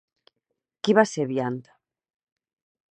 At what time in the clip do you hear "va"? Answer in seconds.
0.99-1.03